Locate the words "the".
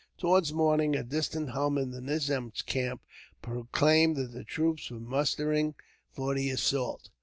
1.91-2.01, 4.33-4.43, 6.33-6.49